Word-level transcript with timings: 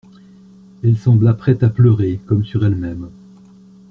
Elle 0.83 0.97
sembla 0.97 1.35
prête 1.35 1.61
à 1.61 1.69
pleurer, 1.69 2.19
comme 2.25 2.43
sur 2.43 2.65
elle-même. 2.65 3.11